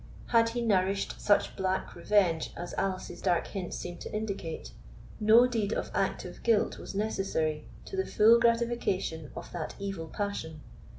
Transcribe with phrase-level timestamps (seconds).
[0.29, 4.71] Had he nourished such black revenge as Alice's dark hints seemed to indicate,
[5.19, 10.61] no deed of active guilt was necessary to the full gratification of that evil passion.